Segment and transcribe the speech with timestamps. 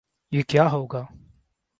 [0.31, 1.03] یہ کیا ہو گا؟